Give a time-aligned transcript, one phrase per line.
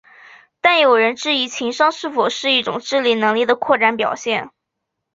[0.61, 4.49] 但也有人质疑情商是否是一种智力能力的扩展表现。